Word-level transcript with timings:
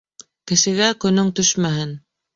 Кешегә 0.51 0.89
көнөң 1.05 1.31
төшмәһен. 1.41 1.97